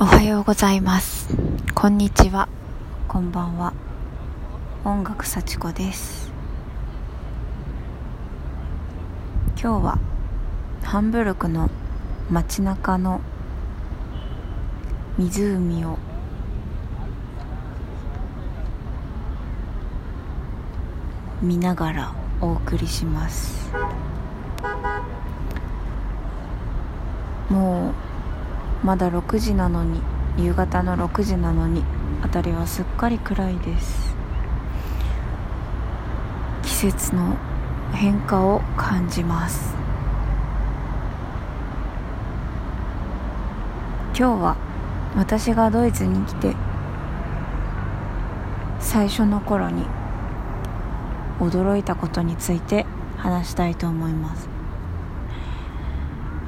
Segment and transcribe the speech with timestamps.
[0.00, 1.36] おはようございます。
[1.74, 2.48] こんにちは。
[3.08, 3.72] こんばんは。
[4.84, 6.32] 音楽幸子です。
[9.60, 9.98] 今日は
[10.82, 11.70] ハンブルクの
[12.30, 13.20] 街中の
[15.18, 15.98] 湖を
[21.42, 23.70] 見ながらお送りします。
[27.50, 28.11] もう
[28.82, 30.00] まだ6時なのに
[30.36, 31.84] 夕方の6時なのに
[32.22, 34.14] 辺りはすっかり暗いです。
[36.62, 37.36] 季節の
[37.92, 39.74] 変化を感じます。
[44.18, 44.56] 今日は
[45.16, 46.54] 私がドイツに来て
[48.80, 49.86] 最初の頃に
[51.38, 52.84] 驚いたことについて
[53.16, 54.61] 話したいと思います。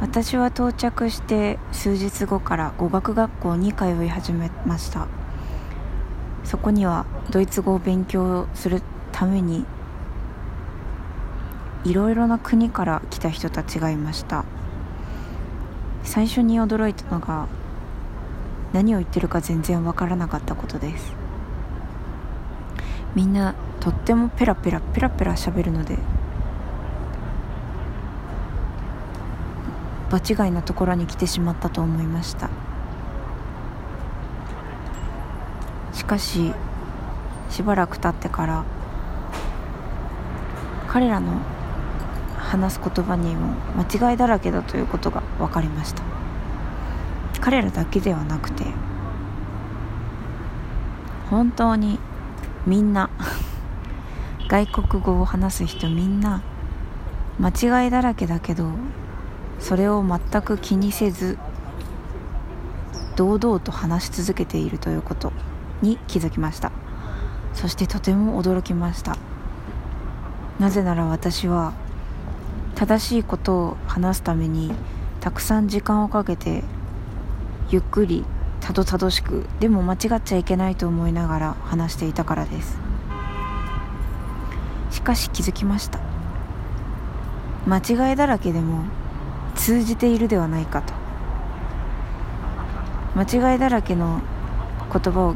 [0.01, 5.07] 私は到着して数日後から語学学校に通い始めました。
[6.45, 9.65] そこにはドイツ語を勉強するために
[11.85, 14.45] いろいろな国から来た人たちがいました。
[16.03, 17.47] 最初に驚いたのが
[18.73, 21.15] 何を言ってるか全然わからなかったことです。
[23.15, 25.99] みんなとってもペラペラペラペラ喋るので
[30.19, 32.49] 場違いなところに来てしまったと思いました。
[35.93, 36.53] しかし
[37.51, 38.65] しばらく経ってから
[40.89, 41.41] 彼らの
[42.37, 46.03] 話す言葉にも間違いだらけだということが分かりました。
[47.41, 48.65] 彼らだけではなくて
[51.29, 51.99] 本当に
[52.67, 53.11] みんな
[54.49, 56.43] 外国語を話す人みんな
[57.39, 58.71] 間違いだらけだけど
[59.65, 61.39] それを全く気にせず
[63.17, 65.33] 堂々と話し続けているということ
[65.81, 66.71] に気づきました。
[67.55, 69.17] そしてとても驚きました。
[70.61, 71.73] なぜなら私は
[72.75, 74.71] 正しいことを話すために
[75.21, 76.63] たくさん時間をかけて
[77.71, 78.27] ゆっくり
[78.61, 82.77] たどたどしくでも間違っちゃいけないと思いながら話していたからです。
[84.91, 86.01] しかし気づきました。
[87.67, 88.85] 間違いだらけでも
[89.55, 90.93] 通じているではないかと。
[93.17, 94.21] 間違いだらけの
[94.93, 95.35] 言葉を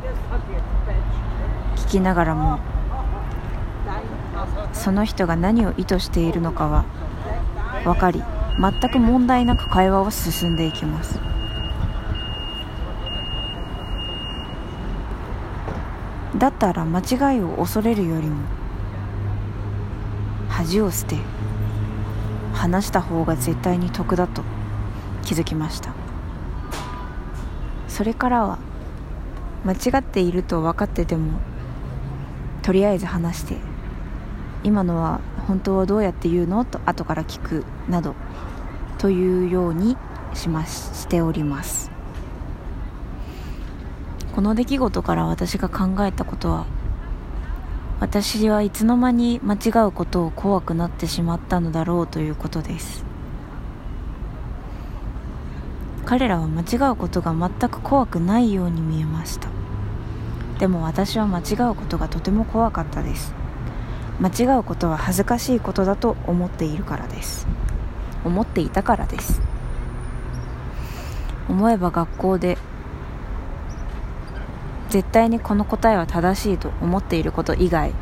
[1.77, 2.59] 聞きながらも
[4.73, 6.85] その人が何を意図しているのかは
[7.85, 8.23] 分かり
[8.61, 11.21] 全く問題なく会話は進んでいきます。
[16.37, 18.37] だったら間違いを恐れるよりも
[20.49, 21.17] 恥を捨て
[22.59, 24.43] 話した方が絶対に得だと
[25.23, 25.95] 気づきました。
[27.87, 28.59] それからは
[29.65, 31.41] 間違っていると分かってても
[32.63, 33.57] とりあえず話して
[34.65, 36.65] 今のは本当はどうやって言うの？
[36.65, 38.15] と後から聞くなど
[38.99, 39.97] というように
[40.35, 41.91] しましております。
[44.35, 46.67] この出来事から私が考えたことは
[48.01, 53.05] 私はいつの間に間違うことを怖くなってしまったのだろうということです。
[56.05, 59.49] 彼らは間違うことが全く怖くないように見えました。
[60.61, 63.35] でも私は間違うことがとても怖かったです。
[64.21, 67.49] 間違うことは恥ずかしいことだと思っているからです。
[68.25, 69.41] 思っていたからです。
[71.49, 72.59] 思えば学校で
[74.89, 77.93] 絶対にこの答えは正しいと思っていること以外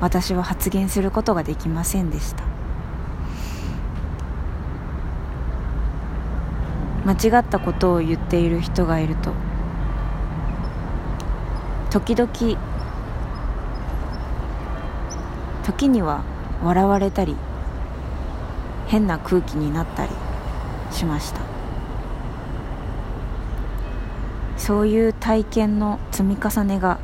[0.00, 2.52] 私は発言することができませんでした。
[7.04, 9.32] 間違ったことを言っている人がいると
[11.90, 12.30] 時々
[15.64, 16.22] 時には
[16.62, 17.36] 笑われたり
[18.86, 20.12] 変な空気になったり
[20.90, 21.51] しました。
[24.56, 27.00] そういう体験の積み重ねが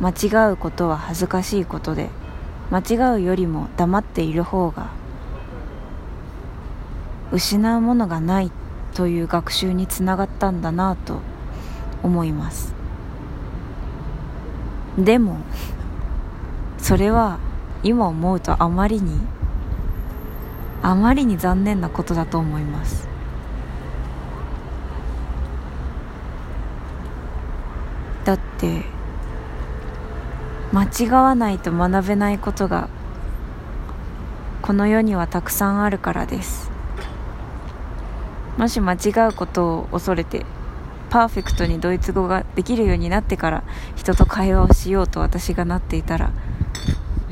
[0.00, 2.10] 間違うことは恥ずかしいことで
[2.70, 4.90] 間違うよりも黙っている方が
[7.32, 8.50] 失うものがない
[8.94, 11.20] という学習につながったんだなと
[12.02, 12.74] 思います。
[14.98, 15.38] でも
[16.78, 17.38] それは
[17.82, 19.20] 今思うとあまりに
[20.82, 23.08] あまりに残念なことだと思います。
[28.26, 28.82] だって
[30.72, 32.88] 間違わないと学べないことが
[34.62, 36.72] この世にはたくさんあるからです。
[38.58, 40.44] もし間違うことを恐れて
[41.08, 43.64] パーフェクトにドイツ語ができるようになってから
[43.94, 46.32] 人と会話をしようと私がなっていたら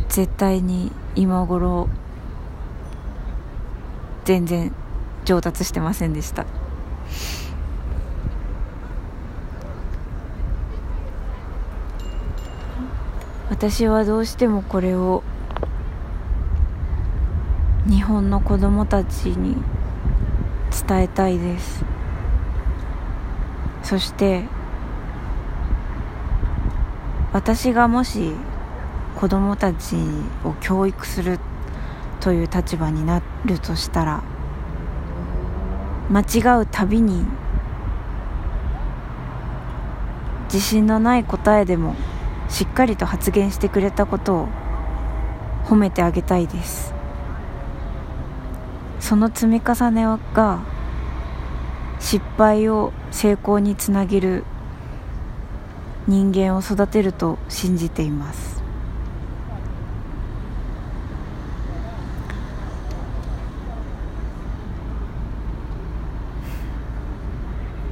[0.08, 1.88] 絶対に今頃
[4.24, 4.72] 全然
[5.24, 6.46] 上達してませんでした。
[13.50, 15.22] 私はどうしてもこれを
[17.86, 19.56] 日本の子供たちに
[20.86, 21.84] 伝えたいです。
[23.82, 24.44] そして
[27.32, 28.32] 私がもし
[29.16, 29.96] 子供たち
[30.44, 31.38] を教育する
[32.20, 34.22] という立場になるとしたら
[36.10, 37.26] 間違うたびに
[40.46, 41.94] 自信のない答えでも
[42.54, 44.48] しっかりと発言してくれたことを
[45.64, 46.94] 褒めてあげたいです。
[49.00, 50.60] その積み重ねが
[51.98, 54.44] 失敗を成功につなげる
[56.06, 58.62] 人間を育てると信じています。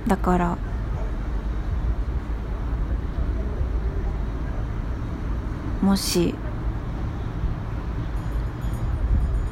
[0.07, 0.59] だから
[5.83, 6.35] もし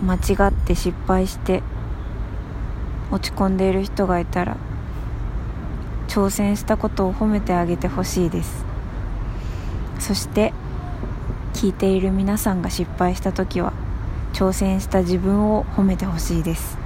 [0.03, 1.63] 間違って失敗して
[3.11, 4.57] 落ち込んでいる人がいたら
[6.07, 8.65] 挑戦したことを褒めてあげてほしいです。
[9.99, 10.53] そして
[11.53, 13.73] 聞いている皆さんが失敗した時は
[14.33, 16.79] 挑戦した自分を褒めてほしいです。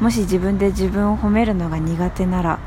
[0.00, 2.58] もし自分で自分を褒めるのが苦手なら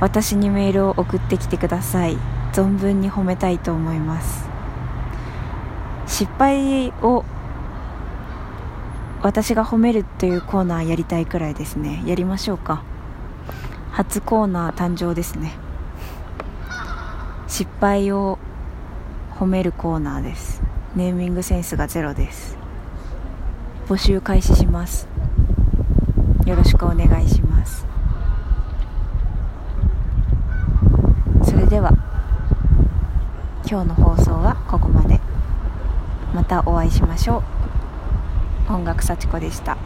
[0.00, 2.33] 私にメールを送ってきてください。
[2.54, 4.48] 存分に褒めたいと思います。
[6.06, 7.24] 失敗を
[9.22, 12.02] 私が褒めるというコーナーやりたいくらいですね。
[12.06, 12.82] やりましょうか。
[13.92, 15.52] 初コーナー誕生ですね。
[17.46, 18.38] 失敗を
[19.38, 20.62] 褒めるコーナーです。
[20.96, 22.56] ネーミングセンスがゼロです。
[23.88, 25.14] 募集開始します。
[26.46, 27.86] よろしくお願いします
[31.42, 31.90] それでは
[33.74, 35.20] 今日の放送はここまで。
[36.32, 37.42] またお会いしましょ
[38.68, 38.72] う。
[38.72, 39.76] 音楽幸子でした。